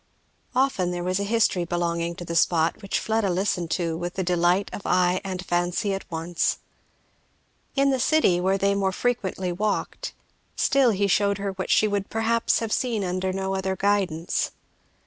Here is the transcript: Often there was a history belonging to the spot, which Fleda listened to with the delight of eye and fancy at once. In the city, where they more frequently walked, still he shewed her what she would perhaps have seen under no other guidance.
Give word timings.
Often 0.55 0.89
there 0.89 1.03
was 1.03 1.19
a 1.19 1.23
history 1.23 1.63
belonging 1.63 2.15
to 2.15 2.25
the 2.25 2.35
spot, 2.35 2.81
which 2.81 2.97
Fleda 2.97 3.29
listened 3.29 3.69
to 3.77 3.95
with 3.95 4.15
the 4.15 4.23
delight 4.23 4.67
of 4.73 4.81
eye 4.83 5.21
and 5.23 5.45
fancy 5.45 5.93
at 5.93 6.09
once. 6.09 6.57
In 7.75 7.91
the 7.91 7.99
city, 7.99 8.41
where 8.41 8.57
they 8.57 8.73
more 8.73 8.91
frequently 8.93 9.51
walked, 9.51 10.13
still 10.55 10.89
he 10.89 11.05
shewed 11.05 11.37
her 11.37 11.51
what 11.51 11.69
she 11.69 11.87
would 11.87 12.09
perhaps 12.09 12.57
have 12.57 12.73
seen 12.73 13.03
under 13.03 13.31
no 13.31 13.53
other 13.53 13.75
guidance. 13.75 14.49